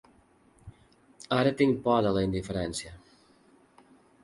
[1.37, 2.97] Ara tinc por de la indiferència.